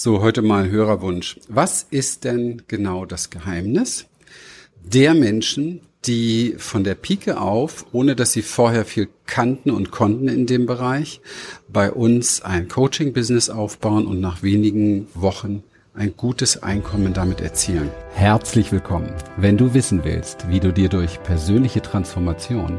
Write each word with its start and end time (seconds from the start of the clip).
So, 0.00 0.22
heute 0.22 0.42
mal 0.42 0.70
Hörerwunsch. 0.70 1.40
Was 1.48 1.84
ist 1.90 2.22
denn 2.22 2.62
genau 2.68 3.04
das 3.04 3.30
Geheimnis 3.30 4.06
der 4.80 5.12
Menschen, 5.12 5.80
die 6.04 6.54
von 6.56 6.84
der 6.84 6.94
Pike 6.94 7.40
auf, 7.40 7.84
ohne 7.90 8.14
dass 8.14 8.30
sie 8.30 8.42
vorher 8.42 8.84
viel 8.84 9.08
kannten 9.26 9.72
und 9.72 9.90
konnten 9.90 10.28
in 10.28 10.46
dem 10.46 10.66
Bereich, 10.66 11.20
bei 11.66 11.90
uns 11.90 12.42
ein 12.42 12.68
Coaching-Business 12.68 13.50
aufbauen 13.50 14.06
und 14.06 14.20
nach 14.20 14.44
wenigen 14.44 15.08
Wochen 15.14 15.64
ein 15.94 16.14
gutes 16.16 16.62
Einkommen 16.62 17.12
damit 17.12 17.40
erzielen? 17.40 17.90
Herzlich 18.14 18.70
willkommen. 18.70 19.12
Wenn 19.36 19.56
du 19.56 19.74
wissen 19.74 20.04
willst, 20.04 20.48
wie 20.48 20.60
du 20.60 20.72
dir 20.72 20.90
durch 20.90 21.20
persönliche 21.24 21.82
Transformation 21.82 22.78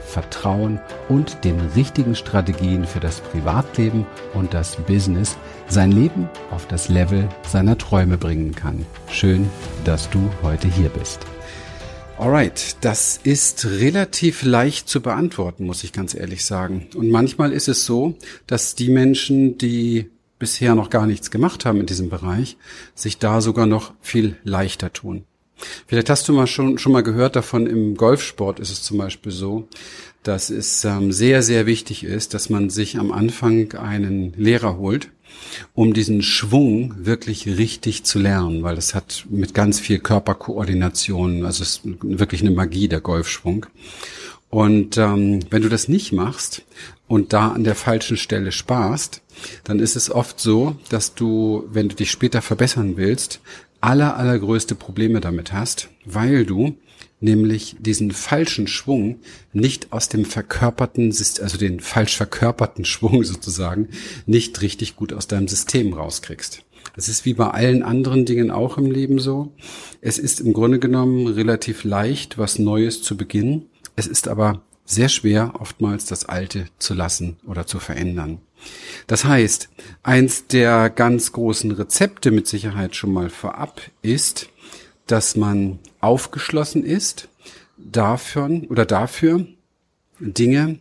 Vertrauen 0.11 0.79
und 1.07 1.43
den 1.45 1.59
richtigen 1.75 2.15
Strategien 2.15 2.85
für 2.85 2.99
das 2.99 3.21
Privatleben 3.21 4.05
und 4.33 4.53
das 4.53 4.75
Business 4.75 5.37
sein 5.67 5.91
Leben 5.91 6.29
auf 6.51 6.67
das 6.67 6.89
Level 6.89 7.29
seiner 7.47 7.77
Träume 7.77 8.17
bringen 8.17 8.53
kann. 8.53 8.85
Schön, 9.09 9.49
dass 9.85 10.09
du 10.09 10.29
heute 10.43 10.67
hier 10.67 10.89
bist. 10.89 11.21
Alright, 12.17 12.75
das 12.81 13.19
ist 13.23 13.65
relativ 13.65 14.43
leicht 14.43 14.87
zu 14.87 15.01
beantworten, 15.01 15.65
muss 15.65 15.83
ich 15.83 15.93
ganz 15.93 16.13
ehrlich 16.13 16.45
sagen. 16.45 16.87
Und 16.93 17.09
manchmal 17.09 17.51
ist 17.51 17.67
es 17.67 17.85
so, 17.85 18.15
dass 18.45 18.75
die 18.75 18.89
Menschen, 18.89 19.57
die 19.57 20.11
bisher 20.37 20.75
noch 20.75 20.89
gar 20.89 21.07
nichts 21.07 21.31
gemacht 21.31 21.65
haben 21.65 21.79
in 21.79 21.85
diesem 21.85 22.09
Bereich, 22.09 22.57
sich 22.95 23.17
da 23.17 23.41
sogar 23.41 23.65
noch 23.65 23.93
viel 24.01 24.35
leichter 24.43 24.91
tun. 24.91 25.23
Vielleicht 25.87 26.09
hast 26.09 26.27
du 26.27 26.33
mal 26.33 26.47
schon, 26.47 26.77
schon 26.77 26.91
mal 26.91 27.03
gehört 27.03 27.35
davon, 27.35 27.67
im 27.67 27.95
Golfsport 27.95 28.59
ist 28.59 28.71
es 28.71 28.83
zum 28.83 28.97
Beispiel 28.97 29.31
so, 29.31 29.67
dass 30.23 30.49
es 30.49 30.85
ähm, 30.85 31.11
sehr, 31.11 31.41
sehr 31.41 31.65
wichtig 31.65 32.03
ist, 32.03 32.33
dass 32.33 32.49
man 32.49 32.69
sich 32.69 32.97
am 32.97 33.11
Anfang 33.11 33.73
einen 33.73 34.33
Lehrer 34.37 34.77
holt, 34.77 35.09
um 35.73 35.93
diesen 35.93 36.21
Schwung 36.21 36.93
wirklich 36.99 37.47
richtig 37.47 38.03
zu 38.03 38.19
lernen, 38.19 38.63
weil 38.63 38.75
das 38.75 38.93
hat 38.93 39.25
mit 39.29 39.53
ganz 39.53 39.79
viel 39.79 39.99
Körperkoordination, 39.99 41.45
also 41.45 41.63
es 41.63 41.77
ist 41.77 41.81
wirklich 42.01 42.41
eine 42.41 42.51
Magie, 42.51 42.87
der 42.87 43.01
Golfschwung. 43.01 43.65
Und 44.49 44.97
ähm, 44.97 45.39
wenn 45.49 45.61
du 45.61 45.69
das 45.69 45.87
nicht 45.87 46.11
machst 46.11 46.63
und 47.07 47.31
da 47.31 47.49
an 47.49 47.63
der 47.63 47.75
falschen 47.75 48.17
Stelle 48.17 48.51
sparst, 48.51 49.21
dann 49.63 49.79
ist 49.79 49.95
es 49.95 50.11
oft 50.11 50.41
so, 50.41 50.75
dass 50.89 51.15
du, 51.15 51.63
wenn 51.71 51.87
du 51.87 51.95
dich 51.95 52.11
später 52.11 52.41
verbessern 52.41 52.97
willst, 52.97 53.39
aller, 53.81 54.15
allergrößte 54.15 54.75
Probleme 54.75 55.19
damit 55.19 55.53
hast, 55.53 55.89
weil 56.05 56.45
du 56.45 56.77
nämlich 57.19 57.75
diesen 57.79 58.11
falschen 58.11 58.67
Schwung 58.67 59.19
nicht 59.53 59.93
aus 59.93 60.09
dem 60.09 60.25
verkörperten, 60.25 61.09
also 61.09 61.57
den 61.57 61.79
falsch 61.79 62.17
verkörperten 62.17 62.85
Schwung 62.85 63.23
sozusagen, 63.23 63.89
nicht 64.25 64.61
richtig 64.61 64.95
gut 64.95 65.13
aus 65.13 65.27
deinem 65.27 65.47
System 65.47 65.93
rauskriegst. 65.93 66.63
Das 66.95 67.07
ist 67.07 67.25
wie 67.25 67.33
bei 67.33 67.49
allen 67.49 67.83
anderen 67.83 68.25
Dingen 68.25 68.51
auch 68.51 68.77
im 68.77 68.89
Leben 68.89 69.19
so. 69.19 69.53
Es 70.01 70.17
ist 70.17 70.41
im 70.41 70.51
Grunde 70.51 70.79
genommen 70.79 71.27
relativ 71.27 71.83
leicht, 71.83 72.37
was 72.37 72.59
Neues 72.59 73.01
zu 73.01 73.15
beginnen. 73.15 73.67
Es 73.95 74.07
ist 74.07 74.27
aber 74.27 74.61
sehr 74.83 75.07
schwer, 75.07 75.53
oftmals 75.59 76.05
das 76.05 76.25
Alte 76.25 76.65
zu 76.79 76.93
lassen 76.93 77.37
oder 77.47 77.65
zu 77.65 77.79
verändern. 77.79 78.39
Das 79.07 79.25
heißt, 79.25 79.69
eins 80.03 80.47
der 80.47 80.89
ganz 80.89 81.31
großen 81.31 81.71
Rezepte 81.71 82.31
mit 82.31 82.47
Sicherheit 82.47 82.95
schon 82.95 83.13
mal 83.13 83.29
vorab 83.29 83.81
ist, 84.01 84.49
dass 85.07 85.35
man 85.35 85.79
aufgeschlossen 85.99 86.83
ist 86.83 87.27
dafür 87.77 88.61
oder 88.69 88.85
dafür 88.85 89.45
Dinge 90.19 90.79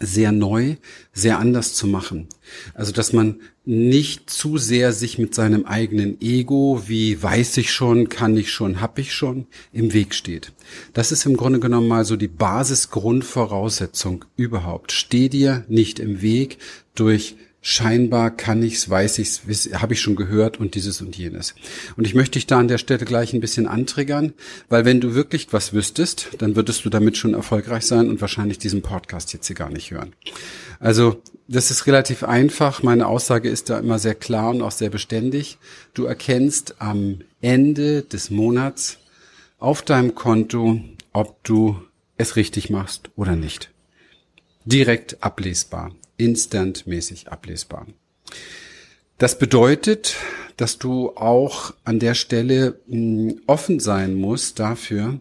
sehr 0.00 0.32
neu, 0.32 0.76
sehr 1.12 1.38
anders 1.38 1.74
zu 1.74 1.86
machen. 1.86 2.28
Also, 2.74 2.92
dass 2.92 3.12
man 3.12 3.40
nicht 3.64 4.30
zu 4.30 4.58
sehr 4.58 4.92
sich 4.92 5.18
mit 5.18 5.34
seinem 5.34 5.64
eigenen 5.66 6.20
Ego, 6.20 6.82
wie 6.86 7.20
weiß 7.20 7.56
ich 7.56 7.72
schon, 7.72 8.08
kann 8.08 8.36
ich 8.36 8.52
schon, 8.52 8.80
hab 8.80 8.98
ich 8.98 9.12
schon, 9.12 9.46
im 9.72 9.92
Weg 9.92 10.14
steht. 10.14 10.52
Das 10.92 11.12
ist 11.12 11.26
im 11.26 11.36
Grunde 11.36 11.58
genommen 11.58 11.88
mal 11.88 12.04
so 12.04 12.16
die 12.16 12.28
Basisgrundvoraussetzung 12.28 14.24
überhaupt. 14.36 14.92
Steh 14.92 15.28
dir 15.28 15.64
nicht 15.68 15.98
im 15.98 16.22
Weg 16.22 16.58
durch 16.94 17.36
scheinbar 17.66 18.30
kann 18.30 18.62
ich's, 18.62 18.88
weiß 18.88 19.18
ich's, 19.18 19.40
habe 19.74 19.94
ich 19.94 20.00
schon 20.00 20.14
gehört 20.14 20.60
und 20.60 20.76
dieses 20.76 21.00
und 21.00 21.16
jenes. 21.16 21.56
Und 21.96 22.06
ich 22.06 22.14
möchte 22.14 22.34
dich 22.38 22.46
da 22.46 22.60
an 22.60 22.68
der 22.68 22.78
Stelle 22.78 23.04
gleich 23.04 23.32
ein 23.32 23.40
bisschen 23.40 23.66
antriggern, 23.66 24.34
weil 24.68 24.84
wenn 24.84 25.00
du 25.00 25.16
wirklich 25.16 25.52
was 25.52 25.72
wüsstest, 25.72 26.28
dann 26.38 26.54
würdest 26.54 26.84
du 26.84 26.90
damit 26.90 27.16
schon 27.16 27.34
erfolgreich 27.34 27.84
sein 27.84 28.08
und 28.08 28.20
wahrscheinlich 28.20 28.58
diesen 28.58 28.82
Podcast 28.82 29.32
jetzt 29.32 29.48
hier 29.48 29.56
gar 29.56 29.68
nicht 29.68 29.90
hören. 29.90 30.14
Also 30.78 31.20
das 31.48 31.72
ist 31.72 31.88
relativ 31.88 32.22
einfach. 32.22 32.84
Meine 32.84 33.08
Aussage 33.08 33.48
ist 33.48 33.68
da 33.68 33.80
immer 33.80 33.98
sehr 33.98 34.14
klar 34.14 34.50
und 34.50 34.62
auch 34.62 34.70
sehr 34.70 34.90
beständig. 34.90 35.58
Du 35.92 36.04
erkennst 36.04 36.76
am 36.80 37.18
Ende 37.40 38.02
des 38.02 38.30
Monats 38.30 38.98
auf 39.58 39.82
deinem 39.82 40.14
Konto, 40.14 40.80
ob 41.12 41.42
du 41.42 41.82
es 42.16 42.36
richtig 42.36 42.70
machst 42.70 43.10
oder 43.16 43.34
nicht. 43.34 43.72
Direkt 44.66 45.22
ablesbar 45.22 45.92
instantmäßig 46.16 47.28
ablesbar. 47.28 47.86
Das 49.18 49.38
bedeutet, 49.38 50.16
dass 50.56 50.78
du 50.78 51.10
auch 51.16 51.74
an 51.84 51.98
der 51.98 52.14
Stelle 52.14 52.80
hm, 52.88 53.40
offen 53.46 53.80
sein 53.80 54.14
musst 54.14 54.58
dafür, 54.58 55.20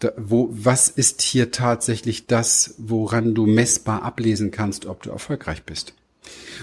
da, 0.00 0.12
wo, 0.16 0.48
was 0.50 0.88
ist 0.88 1.22
hier 1.22 1.50
tatsächlich 1.50 2.26
das, 2.26 2.74
woran 2.78 3.34
du 3.34 3.46
messbar 3.46 4.02
ablesen 4.02 4.50
kannst, 4.50 4.86
ob 4.86 5.02
du 5.02 5.10
erfolgreich 5.10 5.62
bist. 5.64 5.94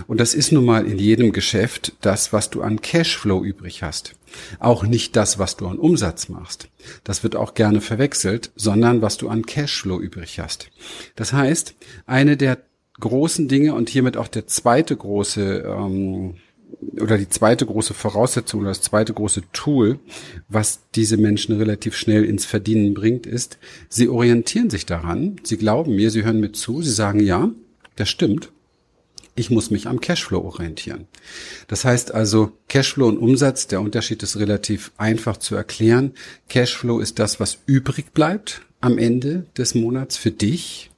Und 0.07 0.19
das 0.19 0.33
ist 0.33 0.51
nun 0.51 0.65
mal 0.65 0.85
in 0.85 0.97
jedem 0.97 1.31
Geschäft 1.31 1.93
das, 2.01 2.33
was 2.33 2.49
du 2.49 2.61
an 2.61 2.81
Cashflow 2.81 3.43
übrig 3.43 3.83
hast. 3.83 4.15
Auch 4.59 4.83
nicht 4.83 5.15
das, 5.15 5.39
was 5.39 5.57
du 5.57 5.67
an 5.67 5.77
Umsatz 5.77 6.29
machst. 6.29 6.69
Das 7.03 7.23
wird 7.23 7.35
auch 7.35 7.53
gerne 7.53 7.81
verwechselt, 7.81 8.51
sondern 8.55 9.01
was 9.01 9.17
du 9.17 9.29
an 9.29 9.45
Cashflow 9.45 9.99
übrig 9.99 10.39
hast. 10.39 10.69
Das 11.15 11.33
heißt, 11.33 11.75
eine 12.05 12.37
der 12.37 12.59
großen 12.99 13.47
Dinge 13.47 13.73
und 13.73 13.89
hiermit 13.89 14.17
auch 14.17 14.27
der 14.27 14.47
zweite 14.47 14.95
große 14.95 15.63
ähm, 15.65 16.35
oder 16.99 17.17
die 17.17 17.29
zweite 17.29 17.65
große 17.65 17.93
Voraussetzung 17.93 18.61
oder 18.61 18.69
das 18.69 18.81
zweite 18.81 19.13
große 19.13 19.43
Tool, 19.53 19.99
was 20.49 20.81
diese 20.95 21.17
Menschen 21.17 21.57
relativ 21.57 21.95
schnell 21.95 22.25
ins 22.25 22.45
Verdienen 22.45 22.93
bringt, 22.93 23.25
ist, 23.25 23.57
sie 23.89 24.07
orientieren 24.07 24.69
sich 24.69 24.85
daran, 24.85 25.37
sie 25.43 25.57
glauben 25.57 25.95
mir, 25.95 26.11
sie 26.11 26.23
hören 26.23 26.39
mir 26.39 26.51
zu, 26.51 26.81
sie 26.81 26.91
sagen, 26.91 27.19
ja, 27.19 27.49
das 27.95 28.09
stimmt, 28.09 28.51
ich 29.41 29.49
muss 29.49 29.71
mich 29.71 29.87
am 29.87 29.99
Cashflow 29.99 30.39
orientieren. 30.39 31.07
Das 31.67 31.83
heißt 31.83 32.13
also, 32.13 32.53
Cashflow 32.69 33.07
und 33.07 33.17
Umsatz, 33.17 33.67
der 33.67 33.81
Unterschied 33.81 34.23
ist 34.23 34.37
relativ 34.37 34.91
einfach 34.97 35.37
zu 35.37 35.55
erklären. 35.55 36.13
Cashflow 36.47 36.99
ist 36.99 37.19
das, 37.19 37.39
was 37.39 37.57
übrig 37.65 38.13
bleibt 38.13 38.61
am 38.79 38.97
Ende 38.97 39.47
des 39.57 39.75
Monats 39.75 40.15
für 40.15 40.31
dich 40.31 40.91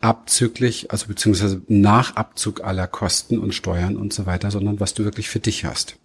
abzüglich, 0.00 0.90
also 0.90 1.06
beziehungsweise 1.06 1.62
nach 1.68 2.16
Abzug 2.16 2.62
aller 2.62 2.86
Kosten 2.86 3.38
und 3.38 3.52
Steuern 3.52 3.96
und 3.96 4.12
so 4.12 4.26
weiter, 4.26 4.50
sondern 4.50 4.80
was 4.80 4.94
du 4.94 5.04
wirklich 5.04 5.28
für 5.28 5.40
dich 5.40 5.64
hast. 5.64 5.96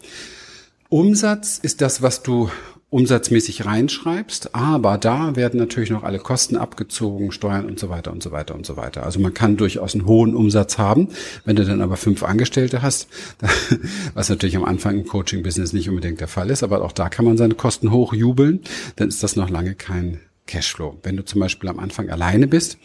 Umsatz 0.90 1.60
ist 1.62 1.82
das, 1.82 2.02
was 2.02 2.24
du 2.24 2.50
umsatzmäßig 2.90 3.66
reinschreibst, 3.66 4.56
aber 4.56 4.98
da 4.98 5.36
werden 5.36 5.60
natürlich 5.60 5.90
noch 5.90 6.04
alle 6.04 6.20
Kosten 6.20 6.56
abgezogen, 6.56 7.34
Steuern 7.34 7.66
und 7.66 7.78
so 7.78 7.90
weiter 7.90 8.14
und 8.14 8.24
so 8.24 8.32
weiter 8.32 8.56
und 8.56 8.66
so 8.66 8.78
weiter. 8.78 9.04
Also 9.04 9.20
man 9.20 9.34
kann 9.34 9.58
durchaus 9.58 9.94
einen 9.94 10.06
hohen 10.06 10.34
Umsatz 10.34 10.78
haben, 10.78 11.10
wenn 11.44 11.58
du 11.58 11.66
dann 11.66 11.82
aber 11.82 11.98
fünf 11.98 12.24
Angestellte 12.24 12.82
hast, 12.82 13.10
was 14.14 14.30
natürlich 14.30 14.56
am 14.56 14.64
Anfang 14.64 15.00
im 15.00 15.06
Coaching-Business 15.06 15.74
nicht 15.74 15.90
unbedingt 15.90 16.22
der 16.22 16.30
Fall 16.30 16.50
ist, 16.50 16.64
aber 16.64 16.82
auch 16.82 16.94
da 16.94 17.10
kann 17.10 17.26
man 17.26 17.36
seine 17.36 17.56
Kosten 17.56 17.92
hochjubeln, 17.92 18.62
dann 18.96 19.10
ist 19.10 19.22
das 19.22 19.36
noch 19.36 19.50
lange 19.50 19.76
kein 19.76 20.22
Cashflow. 20.48 20.98
Wenn 21.04 21.18
du 21.18 21.24
zum 21.24 21.42
Beispiel 21.42 21.70
am 21.70 21.80
Anfang 21.80 22.10
alleine 22.10 22.48
bist 22.48 22.78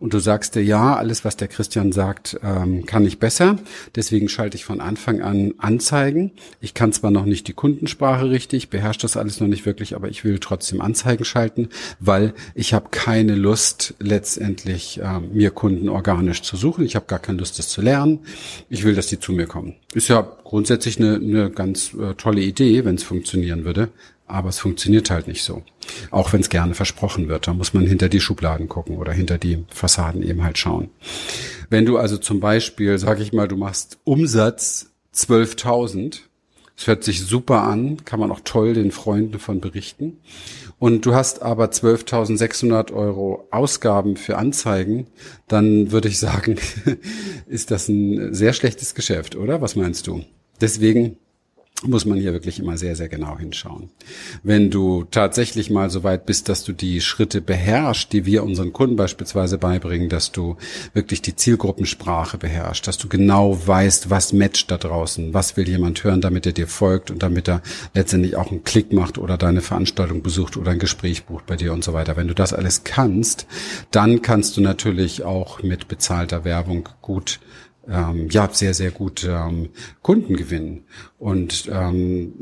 und 0.00 0.12
du 0.12 0.18
sagst 0.18 0.54
dir, 0.54 0.62
ja, 0.62 0.96
alles, 0.96 1.24
was 1.24 1.36
der 1.36 1.48
Christian 1.48 1.92
sagt, 1.92 2.40
ähm, 2.42 2.86
kann 2.86 3.04
ich 3.06 3.18
besser, 3.18 3.58
deswegen 3.94 4.28
schalte 4.28 4.56
ich 4.56 4.64
von 4.64 4.80
Anfang 4.80 5.20
an 5.20 5.54
Anzeigen. 5.58 6.32
Ich 6.60 6.74
kann 6.74 6.92
zwar 6.92 7.10
noch 7.10 7.26
nicht 7.26 7.46
die 7.46 7.52
Kundensprache 7.52 8.30
richtig, 8.30 8.70
beherrsche 8.70 9.00
das 9.00 9.16
alles 9.16 9.40
noch 9.40 9.48
nicht 9.48 9.66
wirklich, 9.66 9.94
aber 9.94 10.08
ich 10.08 10.24
will 10.24 10.38
trotzdem 10.38 10.80
Anzeigen 10.80 11.24
schalten, 11.24 11.68
weil 12.00 12.34
ich 12.54 12.74
habe 12.74 12.88
keine 12.90 13.34
Lust, 13.34 13.94
letztendlich 14.00 15.00
äh, 15.00 15.20
mir 15.20 15.50
Kunden 15.50 15.88
organisch 15.88 16.42
zu 16.42 16.56
suchen. 16.56 16.84
Ich 16.84 16.96
habe 16.96 17.06
gar 17.06 17.18
keine 17.18 17.38
Lust, 17.38 17.58
das 17.58 17.68
zu 17.68 17.82
lernen. 17.82 18.20
Ich 18.68 18.84
will, 18.84 18.94
dass 18.94 19.06
die 19.06 19.20
zu 19.20 19.32
mir 19.32 19.46
kommen. 19.46 19.76
Ist 19.94 20.08
ja 20.08 20.22
grundsätzlich 20.44 20.98
eine, 20.98 21.16
eine 21.16 21.50
ganz 21.50 21.94
äh, 21.94 22.14
tolle 22.14 22.40
Idee, 22.40 22.84
wenn 22.84 22.94
es 22.94 23.02
funktionieren 23.02 23.64
würde 23.64 23.90
aber 24.30 24.48
es 24.48 24.58
funktioniert 24.58 25.10
halt 25.10 25.28
nicht 25.28 25.42
so. 25.42 25.62
Auch 26.10 26.32
wenn 26.32 26.40
es 26.40 26.48
gerne 26.48 26.74
versprochen 26.74 27.28
wird, 27.28 27.46
da 27.46 27.54
muss 27.54 27.74
man 27.74 27.86
hinter 27.86 28.08
die 28.08 28.20
Schubladen 28.20 28.68
gucken 28.68 28.96
oder 28.96 29.12
hinter 29.12 29.38
die 29.38 29.64
Fassaden 29.68 30.22
eben 30.22 30.42
halt 30.42 30.58
schauen. 30.58 30.90
Wenn 31.68 31.86
du 31.86 31.98
also 31.98 32.16
zum 32.16 32.40
Beispiel, 32.40 32.98
sag 32.98 33.20
ich 33.20 33.32
mal, 33.32 33.48
du 33.48 33.56
machst 33.56 33.98
Umsatz 34.04 34.90
12.000, 35.14 36.20
es 36.76 36.86
hört 36.86 37.04
sich 37.04 37.20
super 37.20 37.62
an, 37.62 38.04
kann 38.04 38.20
man 38.20 38.30
auch 38.30 38.40
toll 38.42 38.74
den 38.74 38.90
Freunden 38.90 39.38
von 39.38 39.60
berichten. 39.60 40.18
Und 40.78 41.04
du 41.04 41.14
hast 41.14 41.42
aber 41.42 41.66
12.600 41.66 42.90
Euro 42.92 43.46
Ausgaben 43.50 44.16
für 44.16 44.38
Anzeigen, 44.38 45.08
dann 45.46 45.92
würde 45.92 46.08
ich 46.08 46.18
sagen, 46.18 46.56
ist 47.46 47.70
das 47.70 47.88
ein 47.88 48.32
sehr 48.32 48.54
schlechtes 48.54 48.94
Geschäft, 48.94 49.36
oder? 49.36 49.60
Was 49.60 49.76
meinst 49.76 50.06
du? 50.06 50.24
Deswegen 50.62 51.18
muss 51.82 52.04
man 52.04 52.18
hier 52.18 52.32
wirklich 52.32 52.58
immer 52.58 52.76
sehr, 52.76 52.94
sehr 52.94 53.08
genau 53.08 53.38
hinschauen. 53.38 53.90
Wenn 54.42 54.70
du 54.70 55.04
tatsächlich 55.04 55.70
mal 55.70 55.90
so 55.90 56.02
weit 56.02 56.26
bist, 56.26 56.48
dass 56.48 56.64
du 56.64 56.72
die 56.72 57.00
Schritte 57.00 57.40
beherrschst, 57.40 58.12
die 58.12 58.26
wir 58.26 58.44
unseren 58.44 58.72
Kunden 58.72 58.96
beispielsweise 58.96 59.58
beibringen, 59.58 60.08
dass 60.08 60.32
du 60.32 60.56
wirklich 60.92 61.22
die 61.22 61.36
Zielgruppensprache 61.36 62.38
beherrschst, 62.38 62.86
dass 62.86 62.98
du 62.98 63.08
genau 63.08 63.58
weißt, 63.66 64.10
was 64.10 64.32
matcht 64.32 64.70
da 64.70 64.76
draußen, 64.76 65.32
was 65.32 65.56
will 65.56 65.68
jemand 65.68 66.04
hören, 66.04 66.20
damit 66.20 66.46
er 66.46 66.52
dir 66.52 66.68
folgt 66.68 67.10
und 67.10 67.22
damit 67.22 67.48
er 67.48 67.62
letztendlich 67.94 68.36
auch 68.36 68.50
einen 68.50 68.64
Klick 68.64 68.92
macht 68.92 69.18
oder 69.18 69.38
deine 69.38 69.62
Veranstaltung 69.62 70.22
besucht 70.22 70.56
oder 70.56 70.72
ein 70.72 70.78
Gespräch 70.78 71.24
bucht 71.24 71.46
bei 71.46 71.56
dir 71.56 71.72
und 71.72 71.84
so 71.84 71.92
weiter. 71.92 72.16
Wenn 72.16 72.28
du 72.28 72.34
das 72.34 72.52
alles 72.52 72.84
kannst, 72.84 73.46
dann 73.90 74.22
kannst 74.22 74.56
du 74.56 74.60
natürlich 74.60 75.24
auch 75.24 75.62
mit 75.62 75.88
bezahlter 75.88 76.44
Werbung 76.44 76.88
gut 77.00 77.40
ähm, 77.88 78.28
ja 78.30 78.48
sehr 78.52 78.74
sehr 78.74 78.90
gut 78.90 79.26
ähm, 79.28 79.70
Kunden 80.02 80.36
gewinnen 80.36 80.84
und 81.18 81.68
ähm, 81.72 82.32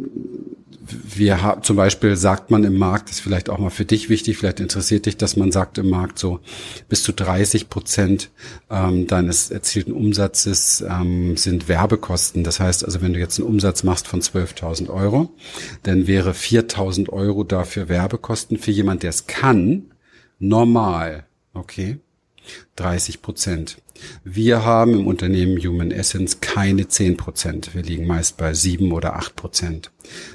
wir 0.91 1.43
haben 1.43 1.63
zum 1.63 1.77
Beispiel 1.77 2.17
sagt 2.17 2.51
man 2.51 2.65
im 2.65 2.79
Markt, 2.79 3.09
das 3.09 3.17
ist 3.17 3.23
vielleicht 3.23 3.51
auch 3.51 3.59
mal 3.59 3.71
für 3.71 3.85
dich 3.85 4.09
wichtig, 4.09 4.39
vielleicht 4.39 4.61
interessiert 4.61 5.07
dich, 5.07 5.17
dass 5.17 5.37
man 5.37 5.53
sagt 5.53 5.79
im 5.79 5.91
Markt 5.91 6.19
so 6.19 6.41
bis 6.89 7.03
zu 7.03 7.13
30 7.13 7.69
Prozent 7.69 8.31
ähm, 8.71 9.07
deines 9.07 9.51
erzielten 9.51 9.93
Umsatzes 9.93 10.85
ähm, 10.89 11.37
sind 11.37 11.69
Werbekosten. 11.69 12.45
Das 12.45 12.61
heißt 12.61 12.85
also, 12.85 13.03
wenn 13.03 13.13
du 13.13 13.19
jetzt 13.19 13.39
einen 13.39 13.49
Umsatz 13.49 13.83
machst 13.83 14.09
von 14.09 14.21
12.000 14.21 14.89
Euro, 14.89 15.31
dann 15.83 16.07
wäre 16.07 16.33
4.000 16.33 17.11
Euro 17.11 17.45
dafür 17.45 17.89
Werbekosten 17.89 18.59
für 18.59 18.71
jemand, 18.71 19.03
der 19.03 19.11
es 19.11 19.27
kann, 19.27 19.93
normal. 20.39 21.27
Okay. 21.55 21.99
30 22.77 23.23
Prozent. 23.23 23.79
Wir 24.25 24.65
haben 24.65 24.95
im 24.95 25.07
Unternehmen 25.07 25.59
Human 25.59 25.91
Essence 25.91 26.41
keine 26.41 26.89
10 26.89 27.17
Prozent. 27.17 27.75
Wir 27.75 27.83
liegen 27.83 28.07
meist 28.07 28.37
bei 28.37 28.55
7 28.55 28.93
oder 28.93 29.17
8 29.17 29.37
Prozent. 29.37 29.91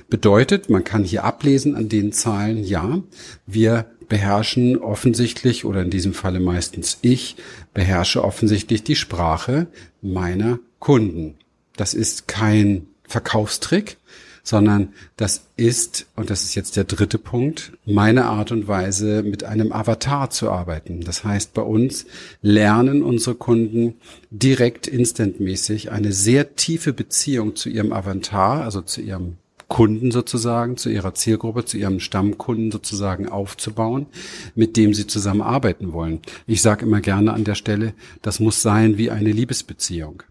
Bedeutet, 0.10 0.70
man 0.70 0.84
kann 0.84 1.04
hier 1.04 1.24
ablesen 1.24 1.76
an 1.76 1.90
den 1.90 2.12
Zahlen, 2.12 2.64
ja, 2.64 3.02
wir 3.46 3.86
beherrschen 4.10 4.78
offensichtlich, 4.78 5.66
oder 5.66 5.82
in 5.82 5.90
diesem 5.90 6.14
Falle 6.14 6.40
meistens 6.40 6.98
ich, 7.02 7.36
beherrsche 7.74 8.24
offensichtlich 8.24 8.84
die 8.84 8.96
Sprache 8.96 9.68
meiner 10.02 10.60
Kunden. 10.80 11.36
Das 11.78 11.94
ist 11.94 12.28
kein 12.28 12.88
Verkaufstrick, 13.08 13.98
sondern 14.44 14.90
das 15.16 15.48
ist, 15.56 16.06
und 16.18 16.30
das 16.30 16.44
ist 16.44 16.54
jetzt 16.54 16.76
der 16.76 16.84
dritte 16.84 17.18
Punkt, 17.18 17.72
meine 17.86 18.26
Art 18.26 18.52
und 18.52 18.68
Weise, 18.68 19.24
mit 19.24 19.46
einem 19.46 19.72
Avatar 19.72 20.30
zu 20.30 20.52
arbeiten. 20.52 21.02
Das 21.02 21.24
heißt, 21.24 21.54
bei 21.54 21.62
uns 21.62 22.06
lernen 22.42 23.04
unsere 23.04 23.36
Kunden 23.36 23.96
direkt 24.30 24.88
instantmäßig 24.88 25.92
eine 25.92 26.12
sehr 26.12 26.56
tiefe 26.56 26.92
Beziehung 26.92 27.56
zu 27.56 27.70
ihrem 27.70 27.94
Avatar, 27.94 28.64
also 28.64 28.82
zu 28.82 29.02
ihrem 29.02 29.38
Kunden 29.70 30.12
sozusagen, 30.12 30.76
zu 30.76 30.90
ihrer 30.90 31.16
Zielgruppe, 31.16 31.64
zu 31.66 31.78
ihrem 31.78 32.02
Stammkunden 32.02 32.70
sozusagen 32.70 33.30
aufzubauen, 33.30 34.08
mit 34.56 34.76
dem 34.76 34.94
sie 34.94 35.08
zusammenarbeiten 35.08 35.94
wollen. 35.94 36.20
Ich 36.46 36.62
sage 36.62 36.86
immer 36.86 37.02
gerne 37.02 37.34
an 37.34 37.46
der 37.46 37.56
Stelle, 37.56 37.94
das 38.22 38.40
muss 38.42 38.62
sein 38.62 38.98
wie 38.98 39.10
eine 39.10 39.32
Liebesbeziehung. 39.32 40.22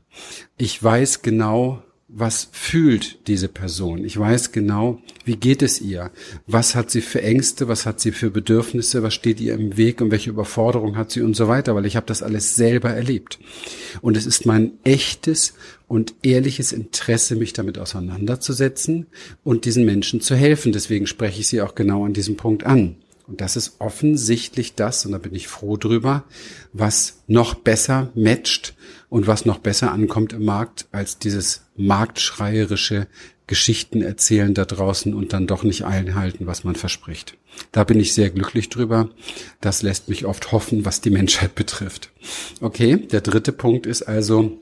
Ich 0.58 0.80
weiß 0.80 1.22
genau, 1.22 1.82
was 2.14 2.48
fühlt 2.52 3.26
diese 3.26 3.48
Person. 3.48 4.04
Ich 4.04 4.18
weiß 4.18 4.52
genau, 4.52 5.00
wie 5.24 5.36
geht 5.36 5.62
es 5.62 5.80
ihr? 5.80 6.10
Was 6.46 6.74
hat 6.74 6.90
sie 6.90 7.00
für 7.00 7.22
Ängste? 7.22 7.68
Was 7.68 7.86
hat 7.86 8.00
sie 8.00 8.12
für 8.12 8.30
Bedürfnisse? 8.30 9.02
Was 9.02 9.14
steht 9.14 9.40
ihr 9.40 9.54
im 9.54 9.78
Weg? 9.78 10.02
Und 10.02 10.10
welche 10.10 10.30
Überforderung 10.30 10.96
hat 10.96 11.10
sie 11.10 11.22
und 11.22 11.34
so 11.34 11.48
weiter? 11.48 11.74
Weil 11.74 11.86
ich 11.86 11.96
habe 11.96 12.06
das 12.06 12.22
alles 12.22 12.54
selber 12.54 12.90
erlebt. 12.90 13.38
Und 14.02 14.16
es 14.18 14.26
ist 14.26 14.44
mein 14.44 14.72
echtes 14.84 15.54
und 15.88 16.14
ehrliches 16.22 16.72
Interesse, 16.72 17.34
mich 17.34 17.54
damit 17.54 17.78
auseinanderzusetzen 17.78 19.06
und 19.42 19.64
diesen 19.64 19.86
Menschen 19.86 20.20
zu 20.20 20.36
helfen. 20.36 20.72
Deswegen 20.72 21.06
spreche 21.06 21.40
ich 21.40 21.48
sie 21.48 21.62
auch 21.62 21.74
genau 21.74 22.04
an 22.04 22.12
diesem 22.12 22.36
Punkt 22.36 22.64
an. 22.64 22.96
Und 23.26 23.40
das 23.40 23.56
ist 23.56 23.76
offensichtlich 23.78 24.74
das, 24.74 25.06
und 25.06 25.12
da 25.12 25.18
bin 25.18 25.34
ich 25.34 25.48
froh 25.48 25.78
drüber, 25.78 26.24
was 26.74 27.22
noch 27.26 27.54
besser 27.54 28.10
matcht 28.14 28.74
und 29.08 29.26
was 29.26 29.46
noch 29.46 29.58
besser 29.58 29.92
ankommt 29.92 30.34
im 30.34 30.44
Markt 30.44 30.86
als 30.92 31.18
dieses 31.18 31.61
marktschreierische 31.86 33.06
Geschichten 33.46 34.02
erzählen 34.02 34.54
da 34.54 34.64
draußen 34.64 35.12
und 35.14 35.32
dann 35.32 35.46
doch 35.46 35.62
nicht 35.62 35.84
einhalten, 35.84 36.46
was 36.46 36.64
man 36.64 36.76
verspricht. 36.76 37.36
Da 37.70 37.84
bin 37.84 38.00
ich 38.00 38.14
sehr 38.14 38.30
glücklich 38.30 38.68
drüber. 38.70 39.10
Das 39.60 39.82
lässt 39.82 40.08
mich 40.08 40.24
oft 40.24 40.52
hoffen, 40.52 40.84
was 40.84 41.00
die 41.00 41.10
Menschheit 41.10 41.54
betrifft. 41.56 42.10
Okay, 42.60 42.96
der 42.96 43.20
dritte 43.20 43.52
Punkt 43.52 43.86
ist 43.86 44.02
also, 44.02 44.58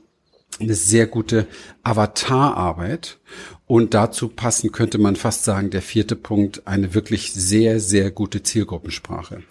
eine 0.58 0.74
sehr 0.74 1.06
gute 1.06 1.46
Avatararbeit. 1.82 3.18
Und 3.66 3.94
dazu 3.94 4.28
passen 4.28 4.72
könnte 4.72 4.98
man 4.98 5.14
fast 5.14 5.44
sagen, 5.44 5.70
der 5.70 5.80
vierte 5.80 6.16
Punkt, 6.16 6.66
eine 6.66 6.92
wirklich 6.92 7.32
sehr, 7.32 7.78
sehr 7.78 8.10
gute 8.10 8.42
Zielgruppensprache. 8.42 9.44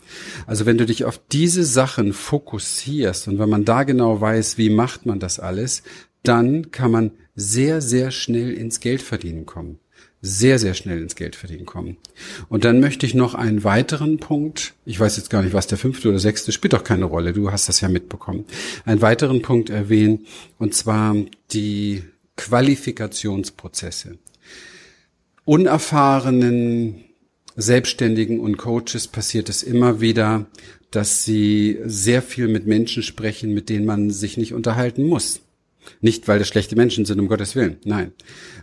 Also 0.45 0.65
wenn 0.65 0.77
du 0.77 0.85
dich 0.85 1.05
auf 1.05 1.21
diese 1.31 1.63
Sachen 1.63 2.11
fokussierst 2.11 3.29
und 3.29 3.39
wenn 3.39 3.49
man 3.49 3.63
da 3.63 3.83
genau 3.83 4.19
weiß, 4.19 4.57
wie 4.57 4.69
macht 4.69 5.05
man 5.05 5.19
das 5.19 5.39
alles, 5.39 5.83
dann 6.23 6.71
kann 6.71 6.91
man 6.91 7.11
sehr, 7.35 7.81
sehr 7.81 8.11
schnell 8.11 8.53
ins 8.53 8.79
Geldverdienen 8.79 9.45
kommen 9.45 9.79
sehr, 10.21 10.59
sehr 10.59 10.73
schnell 10.73 11.01
ins 11.01 11.15
Geldverdienen 11.15 11.65
kommen. 11.65 11.97
Und 12.49 12.65
dann 12.65 12.79
möchte 12.79 13.05
ich 13.05 13.13
noch 13.13 13.35
einen 13.35 13.63
weiteren 13.63 14.17
Punkt, 14.17 14.73
ich 14.85 14.99
weiß 14.99 15.17
jetzt 15.17 15.29
gar 15.29 15.41
nicht, 15.41 15.53
was 15.53 15.67
der 15.67 15.77
fünfte 15.77 16.09
oder 16.09 16.19
sechste, 16.19 16.51
spielt 16.51 16.73
doch 16.73 16.83
keine 16.83 17.05
Rolle, 17.05 17.33
du 17.33 17.51
hast 17.51 17.69
das 17.69 17.81
ja 17.81 17.87
mitbekommen, 17.87 18.45
einen 18.85 19.01
weiteren 19.01 19.41
Punkt 19.41 19.69
erwähnen, 19.69 20.25
und 20.57 20.75
zwar 20.75 21.15
die 21.51 22.03
Qualifikationsprozesse. 22.35 24.17
Unerfahrenen 25.45 27.05
Selbstständigen 27.55 28.39
und 28.39 28.57
Coaches 28.57 29.07
passiert 29.07 29.49
es 29.49 29.63
immer 29.63 30.01
wieder, 30.01 30.47
dass 30.91 31.23
sie 31.23 31.79
sehr 31.85 32.21
viel 32.21 32.47
mit 32.47 32.67
Menschen 32.67 33.03
sprechen, 33.03 33.53
mit 33.53 33.69
denen 33.69 33.85
man 33.85 34.11
sich 34.11 34.37
nicht 34.37 34.53
unterhalten 34.53 35.03
muss. 35.03 35.41
Nicht, 36.01 36.27
weil 36.27 36.39
das 36.39 36.47
schlechte 36.47 36.75
Menschen 36.75 37.05
sind, 37.05 37.19
um 37.19 37.27
Gottes 37.27 37.55
Willen. 37.55 37.77
Nein. 37.83 38.11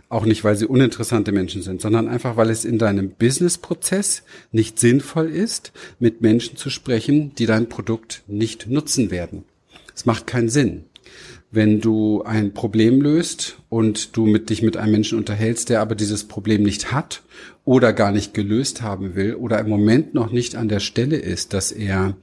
Auch 0.09 0.25
nicht, 0.25 0.43
weil 0.43 0.55
sie 0.55 0.65
uninteressante 0.65 1.31
Menschen 1.31 1.61
sind, 1.61 1.81
sondern 1.81 2.07
einfach, 2.07 2.37
weil 2.37 2.49
es 2.49 2.65
in 2.65 2.77
deinem 2.77 3.11
Businessprozess 3.11 4.23
nicht 4.51 4.79
sinnvoll 4.79 5.29
ist, 5.29 5.71
mit 5.99 6.21
Menschen 6.21 6.57
zu 6.57 6.69
sprechen, 6.69 7.35
die 7.35 7.45
dein 7.45 7.69
Produkt 7.69 8.23
nicht 8.27 8.67
nutzen 8.67 9.11
werden. 9.11 9.43
Es 9.95 10.05
macht 10.05 10.27
keinen 10.27 10.49
Sinn. 10.49 10.85
Wenn 11.49 11.79
du 11.81 12.23
ein 12.23 12.53
Problem 12.53 13.01
löst 13.01 13.57
und 13.69 14.15
du 14.17 14.25
mit 14.25 14.49
dich 14.49 14.61
mit 14.61 14.77
einem 14.77 14.91
Menschen 14.91 15.17
unterhältst, 15.17 15.69
der 15.69 15.81
aber 15.81 15.95
dieses 15.95 16.25
Problem 16.25 16.63
nicht 16.63 16.91
hat 16.91 17.23
oder 17.63 17.93
gar 17.93 18.11
nicht 18.11 18.33
gelöst 18.33 18.81
haben 18.81 19.15
will 19.15 19.35
oder 19.35 19.59
im 19.59 19.69
Moment 19.69 20.13
noch 20.13 20.31
nicht 20.31 20.55
an 20.55 20.69
der 20.69 20.81
Stelle 20.81 21.17
ist, 21.17 21.53
dass 21.53 21.71
er 21.71 22.15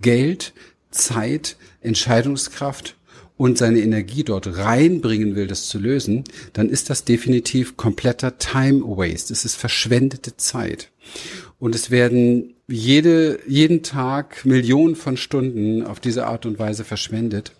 Geld, 0.00 0.54
Zeit, 0.90 1.56
Entscheidungskraft 1.82 2.96
und 3.40 3.56
seine 3.56 3.80
Energie 3.80 4.22
dort 4.22 4.58
reinbringen 4.58 5.34
will, 5.34 5.46
das 5.46 5.66
zu 5.66 5.78
lösen, 5.78 6.24
dann 6.52 6.68
ist 6.68 6.90
das 6.90 7.04
definitiv 7.04 7.78
kompletter 7.78 8.36
Time 8.36 8.82
Waste. 8.82 9.32
Es 9.32 9.46
ist 9.46 9.54
verschwendete 9.54 10.36
Zeit. 10.36 10.90
Und 11.58 11.74
es 11.74 11.90
werden 11.90 12.52
jede, 12.68 13.40
jeden 13.48 13.82
Tag 13.82 14.44
Millionen 14.44 14.94
von 14.94 15.16
Stunden 15.16 15.86
auf 15.86 16.00
diese 16.00 16.26
Art 16.26 16.44
und 16.44 16.58
Weise 16.58 16.84
verschwendet, 16.84 17.52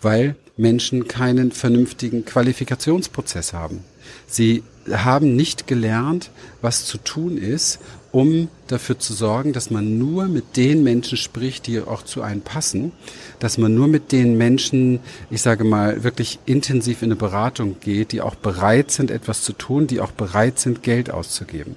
weil 0.00 0.36
Menschen 0.56 1.06
keinen 1.06 1.52
vernünftigen 1.52 2.24
Qualifikationsprozess 2.24 3.52
haben. 3.52 3.80
Sie 4.26 4.62
haben 4.90 5.36
nicht 5.36 5.66
gelernt, 5.66 6.30
was 6.62 6.86
zu 6.86 6.96
tun 6.96 7.36
ist, 7.36 7.78
um 8.16 8.48
dafür 8.68 8.98
zu 8.98 9.12
sorgen, 9.12 9.52
dass 9.52 9.70
man 9.70 9.98
nur 9.98 10.26
mit 10.26 10.56
den 10.56 10.82
Menschen 10.82 11.18
spricht, 11.18 11.66
die 11.66 11.80
auch 11.80 12.00
zu 12.00 12.22
einem 12.22 12.40
passen, 12.40 12.92
dass 13.40 13.58
man 13.58 13.74
nur 13.74 13.88
mit 13.88 14.10
den 14.10 14.38
Menschen, 14.38 15.00
ich 15.28 15.42
sage 15.42 15.64
mal, 15.64 16.02
wirklich 16.02 16.38
intensiv 16.46 17.02
in 17.02 17.08
eine 17.08 17.16
Beratung 17.16 17.76
geht, 17.78 18.12
die 18.12 18.22
auch 18.22 18.34
bereit 18.34 18.90
sind, 18.90 19.10
etwas 19.10 19.42
zu 19.42 19.52
tun, 19.52 19.86
die 19.86 20.00
auch 20.00 20.12
bereit 20.12 20.58
sind, 20.58 20.82
Geld 20.82 21.10
auszugeben. 21.10 21.76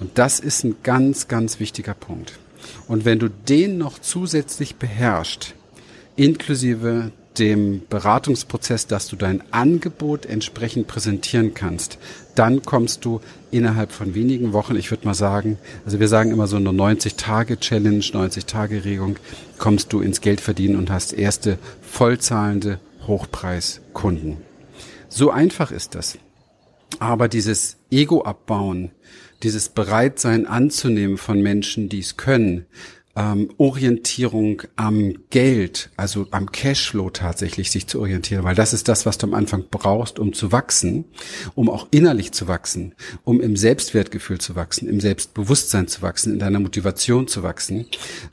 Und 0.00 0.18
das 0.18 0.40
ist 0.40 0.64
ein 0.64 0.74
ganz, 0.82 1.28
ganz 1.28 1.60
wichtiger 1.60 1.94
Punkt. 1.94 2.40
Und 2.88 3.04
wenn 3.04 3.20
du 3.20 3.28
den 3.30 3.78
noch 3.78 4.00
zusätzlich 4.00 4.74
beherrschst, 4.74 5.54
inklusive 6.16 7.12
dem 7.38 7.82
Beratungsprozess, 7.88 8.86
dass 8.86 9.08
du 9.08 9.16
dein 9.16 9.42
Angebot 9.52 10.26
entsprechend 10.26 10.86
präsentieren 10.86 11.54
kannst, 11.54 11.98
dann 12.34 12.62
kommst 12.62 13.04
du 13.04 13.20
innerhalb 13.50 13.92
von 13.92 14.14
wenigen 14.14 14.52
Wochen, 14.52 14.76
ich 14.76 14.90
würde 14.90 15.06
mal 15.06 15.14
sagen, 15.14 15.58
also 15.84 16.00
wir 16.00 16.08
sagen 16.08 16.30
immer 16.30 16.46
so 16.46 16.56
eine 16.56 16.70
90-Tage-Challenge, 16.70 18.00
90-Tage-Regung, 18.00 19.16
kommst 19.58 19.92
du 19.92 20.00
ins 20.00 20.20
Geld 20.20 20.40
verdienen 20.40 20.76
und 20.76 20.90
hast 20.90 21.12
erste 21.12 21.58
vollzahlende 21.80 22.80
Hochpreiskunden. 23.06 24.38
So 25.08 25.30
einfach 25.30 25.70
ist 25.70 25.94
das. 25.94 26.18
Aber 27.00 27.28
dieses 27.28 27.76
Ego 27.90 28.22
abbauen, 28.22 28.90
dieses 29.42 29.68
Bereitsein 29.68 30.46
anzunehmen 30.46 31.16
von 31.16 31.40
Menschen, 31.40 31.88
die 31.88 32.00
es 32.00 32.16
können, 32.16 32.66
ähm, 33.18 33.50
Orientierung 33.58 34.62
am 34.76 35.14
Geld, 35.30 35.90
also 35.96 36.28
am 36.30 36.52
Cashflow 36.52 37.10
tatsächlich 37.10 37.72
sich 37.72 37.88
zu 37.88 37.98
orientieren, 37.98 38.44
weil 38.44 38.54
das 38.54 38.72
ist 38.72 38.86
das, 38.86 39.06
was 39.06 39.18
du 39.18 39.26
am 39.26 39.34
Anfang 39.34 39.64
brauchst, 39.68 40.20
um 40.20 40.32
zu 40.32 40.52
wachsen, 40.52 41.04
um 41.56 41.68
auch 41.68 41.88
innerlich 41.90 42.30
zu 42.30 42.46
wachsen, 42.46 42.94
um 43.24 43.40
im 43.40 43.56
Selbstwertgefühl 43.56 44.38
zu 44.38 44.54
wachsen, 44.54 44.88
im 44.88 45.00
Selbstbewusstsein 45.00 45.88
zu 45.88 46.00
wachsen, 46.00 46.32
in 46.32 46.38
deiner 46.38 46.60
Motivation 46.60 47.26
zu 47.26 47.42
wachsen. 47.42 47.86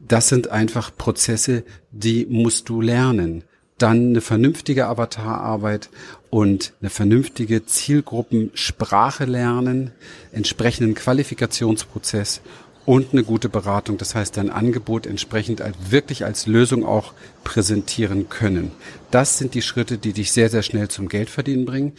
Das 0.07 0.29
sind 0.29 0.49
einfach 0.49 0.95
Prozesse, 0.95 1.63
die 1.91 2.27
musst 2.29 2.69
du 2.69 2.79
lernen 2.79 3.43
dann 3.77 4.09
eine 4.09 4.21
vernünftige 4.21 4.87
Avatararbeit 4.87 5.89
und 6.29 6.73
eine 6.79 6.89
vernünftige 6.89 7.65
Zielgruppensprache 7.65 9.25
lernen, 9.25 9.91
entsprechenden 10.31 10.95
Qualifikationsprozess 10.95 12.41
und 12.85 13.13
eine 13.13 13.23
gute 13.23 13.49
Beratung. 13.49 13.97
Das 13.97 14.15
heißt, 14.15 14.37
dein 14.37 14.49
Angebot 14.49 15.07
entsprechend 15.07 15.61
wirklich 15.89 16.25
als 16.25 16.47
Lösung 16.47 16.85
auch 16.85 17.13
präsentieren 17.43 18.29
können. 18.29 18.71
Das 19.11 19.37
sind 19.37 19.53
die 19.53 19.61
Schritte, 19.61 19.97
die 19.97 20.13
dich 20.13 20.31
sehr, 20.31 20.49
sehr 20.49 20.63
schnell 20.63 20.87
zum 20.87 21.09
Geldverdienen 21.09 21.65
bringen. 21.65 21.93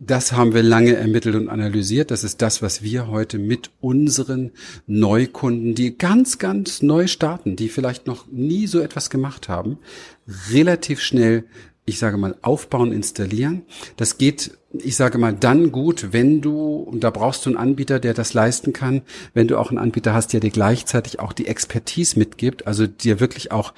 Das 0.00 0.30
haben 0.30 0.54
wir 0.54 0.62
lange 0.62 0.94
ermittelt 0.94 1.34
und 1.34 1.48
analysiert. 1.48 2.12
Das 2.12 2.22
ist 2.22 2.40
das, 2.40 2.62
was 2.62 2.82
wir 2.82 3.08
heute 3.08 3.38
mit 3.38 3.70
unseren 3.80 4.52
Neukunden, 4.86 5.74
die 5.74 5.98
ganz, 5.98 6.38
ganz 6.38 6.82
neu 6.82 7.08
starten, 7.08 7.56
die 7.56 7.68
vielleicht 7.68 8.06
noch 8.06 8.28
nie 8.30 8.68
so 8.68 8.78
etwas 8.78 9.10
gemacht 9.10 9.48
haben, 9.48 9.78
relativ 10.52 11.00
schnell 11.00 11.44
ich 11.88 11.98
sage 11.98 12.18
mal, 12.18 12.36
aufbauen, 12.42 12.92
installieren. 12.92 13.62
Das 13.96 14.18
geht 14.18 14.57
ich 14.70 14.96
sage 14.96 15.16
mal, 15.16 15.32
dann 15.32 15.72
gut, 15.72 16.12
wenn 16.12 16.42
du, 16.42 16.76
und 16.76 17.02
da 17.02 17.08
brauchst 17.08 17.46
du 17.46 17.50
einen 17.50 17.56
Anbieter, 17.56 17.98
der 17.98 18.12
das 18.12 18.34
leisten 18.34 18.74
kann, 18.74 19.00
wenn 19.32 19.48
du 19.48 19.56
auch 19.56 19.70
einen 19.70 19.78
Anbieter 19.78 20.12
hast, 20.12 20.34
der 20.34 20.40
dir 20.40 20.50
gleichzeitig 20.50 21.20
auch 21.20 21.32
die 21.32 21.46
Expertise 21.46 22.18
mitgibt, 22.18 22.66
also 22.66 22.86
dir 22.86 23.18
wirklich 23.18 23.50
auch 23.50 23.72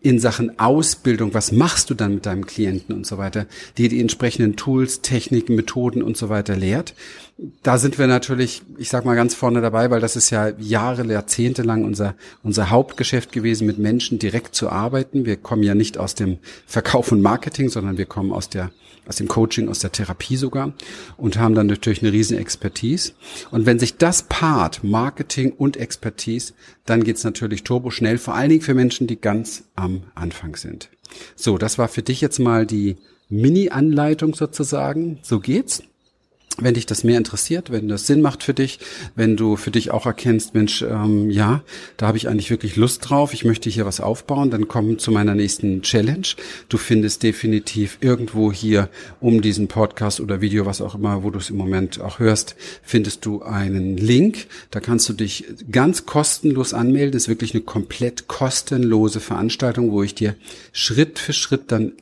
in 0.00 0.20
Sachen 0.20 0.60
Ausbildung, 0.60 1.34
was 1.34 1.50
machst 1.50 1.90
du 1.90 1.94
dann 1.94 2.14
mit 2.14 2.26
deinem 2.26 2.46
Klienten 2.46 2.94
und 2.94 3.04
so 3.04 3.18
weiter, 3.18 3.46
dir 3.78 3.88
die 3.88 4.00
entsprechenden 4.00 4.54
Tools, 4.54 5.02
Techniken, 5.02 5.56
Methoden 5.56 6.04
und 6.04 6.16
so 6.16 6.28
weiter 6.28 6.56
lehrt. 6.56 6.94
Da 7.64 7.78
sind 7.78 7.98
wir 7.98 8.06
natürlich, 8.06 8.62
ich 8.78 8.90
sag 8.90 9.04
mal, 9.04 9.16
ganz 9.16 9.34
vorne 9.34 9.60
dabei, 9.60 9.90
weil 9.90 10.00
das 10.00 10.14
ist 10.14 10.30
ja 10.30 10.50
Jahre, 10.58 11.04
Jahrzehnte 11.04 11.62
lang 11.62 11.84
unser, 11.84 12.14
unser 12.44 12.70
Hauptgeschäft 12.70 13.32
gewesen, 13.32 13.66
mit 13.66 13.78
Menschen 13.78 14.20
direkt 14.20 14.54
zu 14.54 14.70
arbeiten. 14.70 15.24
Wir 15.24 15.36
kommen 15.36 15.64
ja 15.64 15.74
nicht 15.74 15.98
aus 15.98 16.14
dem 16.14 16.38
Verkauf 16.66 17.10
und 17.10 17.22
Marketing, 17.22 17.70
sondern 17.70 17.98
wir 17.98 18.06
kommen 18.06 18.32
aus 18.32 18.48
der 18.48 18.70
aus 19.08 19.16
dem 19.16 19.26
Coaching, 19.28 19.68
aus 19.68 19.80
der 19.80 19.92
Therapie 19.92 20.36
sogar 20.36 20.72
und 21.16 21.38
haben 21.38 21.54
dann 21.54 21.66
natürlich 21.66 22.02
eine 22.02 22.12
riesen 22.12 22.38
Expertise. 22.38 23.12
Und 23.50 23.66
wenn 23.66 23.78
sich 23.78 23.96
das 23.96 24.22
paart, 24.22 24.84
Marketing 24.84 25.52
und 25.52 25.76
Expertise, 25.76 26.52
dann 26.84 27.02
geht's 27.02 27.24
natürlich 27.24 27.64
turbo 27.64 27.90
schnell, 27.90 28.18
vor 28.18 28.34
allen 28.34 28.50
Dingen 28.50 28.62
für 28.62 28.74
Menschen, 28.74 29.06
die 29.06 29.20
ganz 29.20 29.64
am 29.74 30.02
Anfang 30.14 30.56
sind. 30.56 30.90
So, 31.34 31.58
das 31.58 31.78
war 31.78 31.88
für 31.88 32.02
dich 32.02 32.20
jetzt 32.20 32.38
mal 32.38 32.66
die 32.66 32.96
Mini-Anleitung 33.30 34.34
sozusagen. 34.34 35.18
So 35.22 35.40
geht's 35.40 35.82
wenn 36.60 36.74
dich 36.74 36.86
das 36.86 37.04
mehr 37.04 37.18
interessiert, 37.18 37.70
wenn 37.70 37.88
das 37.88 38.06
Sinn 38.06 38.20
macht 38.20 38.42
für 38.42 38.54
dich, 38.54 38.78
wenn 39.14 39.36
du 39.36 39.56
für 39.56 39.70
dich 39.70 39.90
auch 39.90 40.06
erkennst, 40.06 40.54
Mensch, 40.54 40.82
ähm, 40.82 41.30
ja, 41.30 41.62
da 41.96 42.08
habe 42.08 42.18
ich 42.18 42.28
eigentlich 42.28 42.50
wirklich 42.50 42.76
Lust 42.76 43.08
drauf, 43.08 43.32
ich 43.32 43.44
möchte 43.44 43.70
hier 43.70 43.86
was 43.86 44.00
aufbauen, 44.00 44.50
dann 44.50 44.68
komm 44.68 44.98
zu 44.98 45.12
meiner 45.12 45.34
nächsten 45.34 45.82
Challenge. 45.82 46.26
Du 46.68 46.76
findest 46.76 47.22
definitiv 47.22 47.98
irgendwo 48.00 48.52
hier 48.52 48.88
um 49.20 49.40
diesen 49.40 49.68
Podcast 49.68 50.20
oder 50.20 50.40
Video, 50.40 50.66
was 50.66 50.80
auch 50.80 50.94
immer, 50.94 51.22
wo 51.22 51.30
du 51.30 51.38
es 51.38 51.50
im 51.50 51.56
Moment 51.56 52.00
auch 52.00 52.18
hörst, 52.18 52.56
findest 52.82 53.24
du 53.24 53.42
einen 53.42 53.96
Link. 53.96 54.46
Da 54.70 54.80
kannst 54.80 55.08
du 55.08 55.12
dich 55.12 55.44
ganz 55.70 56.06
kostenlos 56.06 56.74
anmelden. 56.74 57.12
Das 57.12 57.22
ist 57.22 57.28
wirklich 57.28 57.54
eine 57.54 57.62
komplett 57.62 58.28
kostenlose 58.28 59.20
Veranstaltung, 59.20 59.92
wo 59.92 60.02
ich 60.02 60.14
dir 60.14 60.34
Schritt 60.72 61.18
für 61.18 61.32
Schritt 61.32 61.70
dann 61.72 61.92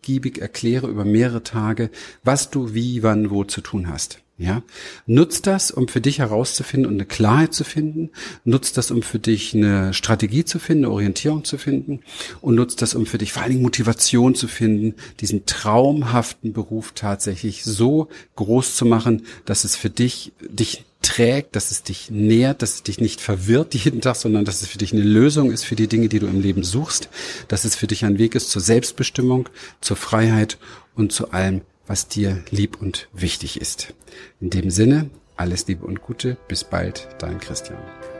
ausgiebig 0.00 0.38
erkläre 0.38 0.86
über 0.86 1.04
mehrere 1.04 1.42
Tage, 1.42 1.90
was 2.24 2.50
du 2.50 2.74
wie, 2.74 3.02
wann, 3.02 3.30
wo 3.30 3.44
zu 3.44 3.60
tun 3.60 3.88
hast. 3.88 4.18
Ja, 4.38 4.62
nutzt 5.04 5.46
das, 5.46 5.70
um 5.70 5.86
für 5.86 6.00
dich 6.00 6.18
herauszufinden 6.18 6.90
und 6.90 6.94
eine 6.94 7.04
Klarheit 7.04 7.52
zu 7.52 7.62
finden. 7.62 8.08
Nutzt 8.44 8.78
das, 8.78 8.90
um 8.90 9.02
für 9.02 9.18
dich 9.18 9.52
eine 9.54 9.92
Strategie 9.92 10.46
zu 10.46 10.58
finden, 10.58 10.86
eine 10.86 10.94
Orientierung 10.94 11.44
zu 11.44 11.58
finden. 11.58 12.00
Und 12.40 12.54
nutzt 12.54 12.80
das, 12.80 12.94
um 12.94 13.04
für 13.04 13.18
dich 13.18 13.34
vor 13.34 13.42
allen 13.42 13.52
Dingen 13.52 13.62
Motivation 13.62 14.34
zu 14.34 14.48
finden, 14.48 14.94
diesen 15.20 15.44
traumhaften 15.44 16.54
Beruf 16.54 16.92
tatsächlich 16.94 17.64
so 17.64 18.08
groß 18.36 18.76
zu 18.76 18.86
machen, 18.86 19.26
dass 19.44 19.64
es 19.64 19.76
für 19.76 19.90
dich, 19.90 20.32
dich 20.40 20.86
trägt, 21.02 21.56
dass 21.56 21.70
es 21.70 21.82
dich 21.82 22.10
nährt, 22.10 22.62
dass 22.62 22.74
es 22.74 22.82
dich 22.82 23.00
nicht 23.00 23.20
verwirrt 23.20 23.74
jeden 23.74 24.00
Tag, 24.00 24.16
sondern 24.16 24.44
dass 24.44 24.62
es 24.62 24.68
für 24.68 24.78
dich 24.78 24.92
eine 24.92 25.02
Lösung 25.02 25.50
ist 25.50 25.64
für 25.64 25.76
die 25.76 25.88
Dinge, 25.88 26.08
die 26.08 26.18
du 26.18 26.26
im 26.26 26.40
Leben 26.40 26.62
suchst, 26.62 27.08
dass 27.48 27.64
es 27.64 27.76
für 27.76 27.86
dich 27.86 28.04
ein 28.04 28.18
Weg 28.18 28.34
ist 28.34 28.50
zur 28.50 28.62
Selbstbestimmung, 28.62 29.48
zur 29.80 29.96
Freiheit 29.96 30.58
und 30.94 31.12
zu 31.12 31.32
allem, 31.32 31.62
was 31.86 32.08
dir 32.08 32.42
lieb 32.50 32.80
und 32.80 33.08
wichtig 33.12 33.60
ist. 33.60 33.94
In 34.40 34.50
dem 34.50 34.70
Sinne, 34.70 35.10
alles 35.36 35.66
Liebe 35.66 35.86
und 35.86 36.02
Gute, 36.02 36.36
bis 36.48 36.64
bald, 36.64 37.08
dein 37.18 37.40
Christian. 37.40 37.78